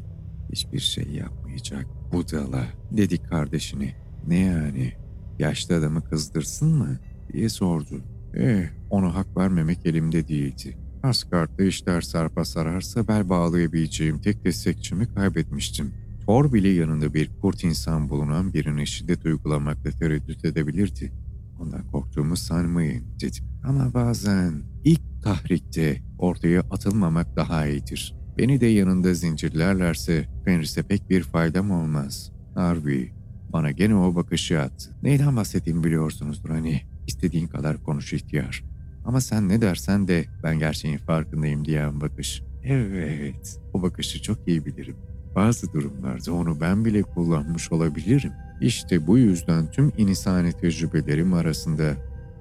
Hiçbir 0.53 0.79
şey 0.79 1.05
yapmayacak 1.05 1.87
budala 2.13 2.65
dedi 2.91 3.23
kardeşine. 3.23 3.95
Ne 4.27 4.39
yani? 4.39 4.93
Yaşlı 5.39 5.75
adamı 5.75 6.05
kızdırsın 6.05 6.69
mı? 6.69 6.99
diye 7.33 7.49
sordu. 7.49 8.05
Eh, 8.35 8.69
ona 8.91 9.15
hak 9.15 9.37
vermemek 9.37 9.87
elimde 9.87 10.29
değildi. 10.29 10.77
Asgard'da 11.03 11.63
işler 11.65 12.01
sarpa 12.01 12.45
sararsa 12.45 13.09
bel 13.09 13.29
bağlayabileceğim 13.29 14.21
tek 14.21 14.45
destekçimi 14.45 15.15
kaybetmiştim. 15.15 16.04
Thor 16.27 16.53
bile 16.53 16.69
yanında 16.69 17.15
bir 17.15 17.31
kurt 17.41 17.65
insan 17.65 18.09
bulunan 18.09 18.55
birine 18.55 18.87
şiddet 18.87 19.25
uygulamakta 19.25 19.91
tereddüt 19.91 20.45
edebilirdi. 20.45 21.13
Ondan 21.61 21.87
korktuğumu 21.91 22.37
sanmayın 22.37 23.05
dedim. 23.21 23.45
Ama 23.65 23.95
bazen 23.95 24.63
ilk 24.85 25.01
tahrikte 25.23 26.03
ortaya 26.19 26.61
atılmamak 26.61 27.37
daha 27.37 27.67
iyidir. 27.67 28.15
Beni 28.39 28.61
de 28.61 28.67
yanında 28.67 29.15
zincirlerlerse 29.15 30.29
Fenris'e 30.45 30.83
pek 30.83 31.11
bir 31.11 31.23
faydam 31.23 31.71
olmaz. 31.71 32.33
Harvey 32.55 33.13
bana 33.53 33.71
gene 33.71 33.95
o 33.95 34.15
bakışı 34.15 34.61
attı. 34.61 34.91
Neyden 35.03 35.37
bahsettiğimi 35.37 35.85
biliyorsunuzdur 35.85 36.51
hani. 36.51 36.81
İstediğin 37.07 37.47
kadar 37.47 37.83
konuş 37.83 38.13
ihtiyar. 38.13 38.65
Ama 39.05 39.21
sen 39.21 39.49
ne 39.49 39.61
dersen 39.61 40.09
de 40.09 40.25
ben 40.43 40.59
gerçeğin 40.59 40.99
farkındayım 40.99 41.65
diyen 41.65 42.01
bakış. 42.01 42.43
Evet, 42.63 43.61
o 43.73 43.83
bakışı 43.83 44.23
çok 44.23 44.49
iyi 44.49 44.67
bilirim. 44.67 44.97
Bazı 45.37 45.73
durumlarda 45.73 46.33
onu 46.33 46.61
ben 46.61 46.85
bile 46.85 47.03
kullanmış 47.03 47.73
olabilirim. 47.73 48.33
İşte 48.61 49.07
bu 49.07 49.19
yüzden 49.19 49.71
tüm 49.71 49.93
insani 49.99 50.53
tecrübelerim 50.53 51.35
arasında 51.35 51.95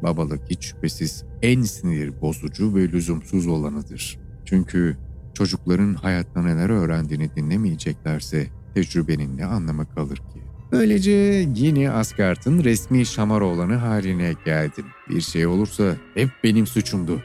babalık 0.03 0.41
hiç 0.49 0.65
şüphesiz 0.65 1.23
en 1.41 1.62
sinir 1.62 2.21
bozucu 2.21 2.75
ve 2.75 2.91
lüzumsuz 2.91 3.47
olanıdır. 3.47 4.19
Çünkü 4.45 4.97
çocukların 5.34 5.93
hayatta 5.93 6.41
neler 6.41 6.69
öğrendiğini 6.69 7.36
dinlemeyeceklerse 7.36 8.47
tecrübenin 8.73 9.38
ne 9.38 9.45
anlamı 9.45 9.86
kalır 9.95 10.17
ki? 10.17 10.43
Böylece 10.71 11.12
yine 11.56 11.91
Asgard'ın 11.91 12.63
resmi 12.63 13.06
Şamaroğlanı 13.06 13.75
haline 13.75 14.34
geldim. 14.45 14.86
Bir 15.10 15.21
şey 15.21 15.47
olursa 15.47 15.95
hep 16.13 16.29
benim 16.43 16.67
suçumdu. 16.67 17.21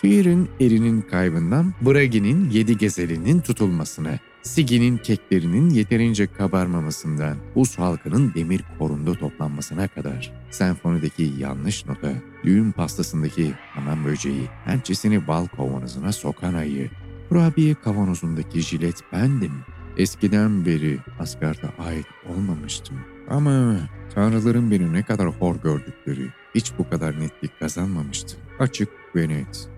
Tyr'in 0.00 0.48
erinin 0.60 1.02
kaybından 1.02 1.74
Bragi'nin 1.80 2.50
yedi 2.50 2.78
gezelinin 2.78 3.40
tutulmasına, 3.40 4.18
Sigi'nin 4.42 4.96
keklerinin 4.96 5.70
yeterince 5.70 6.26
kabarmamasından, 6.26 7.36
buz 7.54 7.78
halkının 7.78 8.34
demir 8.34 8.64
korunda 8.78 9.14
toplanmasına 9.14 9.88
kadar, 9.88 10.32
senfonideki 10.50 11.32
yanlış 11.38 11.86
nota, 11.86 12.12
düğün 12.44 12.72
pastasındaki 12.72 13.52
hamam 13.74 14.04
böceği, 14.04 14.48
pençesini 14.64 15.26
bal 15.28 15.46
kavanozuna 15.46 16.12
sokan 16.12 16.54
ayı, 16.54 16.90
kurabiye 17.28 17.74
kavanozundaki 17.74 18.60
jilet 18.60 19.02
bendim. 19.12 19.52
Eskiden 19.96 20.66
beri 20.66 20.98
Asgard'a 21.18 21.82
ait 21.84 22.06
olmamıştım. 22.28 22.96
Ama 23.30 23.76
tanrıların 24.14 24.70
beni 24.70 24.92
ne 24.92 25.02
kadar 25.02 25.26
hor 25.26 25.56
gördükleri 25.56 26.28
hiç 26.54 26.72
bu 26.78 26.88
kadar 26.90 27.20
netlik 27.20 27.60
kazanmamıştı. 27.60 28.36
Açık 28.58 28.88
ve 29.16 29.28
net. 29.28 29.68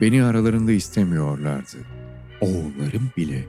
Beni 0.00 0.24
aralarında 0.24 0.72
istemiyorlardı. 0.72 1.76
Oğullarım 2.40 3.10
bile. 3.16 3.44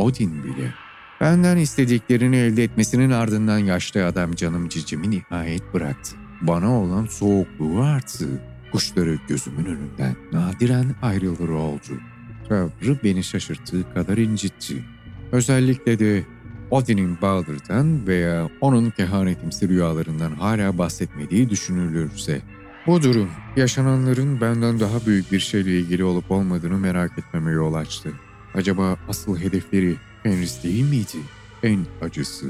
Odin 0.00 0.44
bile. 0.44 0.74
Benden 1.20 1.56
istediklerini 1.56 2.36
elde 2.36 2.64
etmesinin 2.64 3.10
ardından 3.10 3.58
yaşlı 3.58 4.06
adam 4.06 4.34
canım 4.34 4.68
cicimi 4.68 5.10
nihayet 5.10 5.74
bıraktı. 5.74 6.16
Bana 6.42 6.80
olan 6.80 7.06
soğukluğu 7.06 7.82
arttı. 7.82 8.26
Kuşları 8.72 9.18
gözümün 9.28 9.64
önünden 9.64 10.16
nadiren 10.32 10.94
ayrılır 11.02 11.48
oldu. 11.48 12.00
Tavrı 12.48 12.98
beni 13.04 13.24
şaşırttığı 13.24 13.94
kadar 13.94 14.18
incitti. 14.18 14.84
Özellikle 15.32 15.98
de 15.98 16.24
Odin'in 16.70 17.20
Baldur'dan 17.22 18.06
veya 18.06 18.48
onun 18.60 18.90
kehanetimsi 18.90 19.68
rüyalarından 19.68 20.30
hala 20.30 20.78
bahsetmediği 20.78 21.50
düşünülürse. 21.50 22.40
Bu 22.86 23.02
durum 23.02 23.30
yaşananların 23.56 24.40
benden 24.40 24.80
daha 24.80 25.06
büyük 25.06 25.32
bir 25.32 25.40
şeyle 25.40 25.78
ilgili 25.78 26.04
olup 26.04 26.30
olmadığını 26.30 26.78
merak 26.78 27.18
etmeme 27.18 27.50
yol 27.50 27.74
açtı. 27.74 28.12
Acaba 28.54 28.96
asıl 29.08 29.38
hedefleri 29.38 29.96
Fenris 30.22 30.62
değil 30.64 30.84
miydi? 30.84 31.18
En 31.62 31.86
acısı 32.02 32.46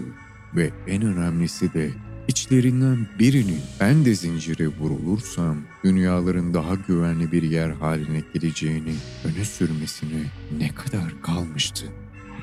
ve 0.56 0.70
en 0.86 1.02
önemlisi 1.02 1.74
de 1.74 1.90
içlerinden 2.28 3.06
birinin 3.18 3.60
ben 3.80 4.04
de 4.04 4.14
zincire 4.14 4.68
vurulursam 4.68 5.56
dünyaların 5.84 6.54
daha 6.54 6.74
güvenli 6.74 7.32
bir 7.32 7.42
yer 7.42 7.70
haline 7.70 8.22
geleceğini 8.34 8.94
öne 9.24 9.44
sürmesine 9.44 10.22
ne 10.58 10.68
kadar 10.68 11.22
kalmıştı. 11.22 11.86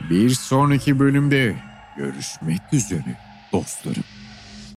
Bir 0.09 0.29
sonraki 0.29 0.99
bölümde 0.99 1.55
görüşmek 1.97 2.61
üzere 2.73 3.17
dostlarım. 3.53 4.03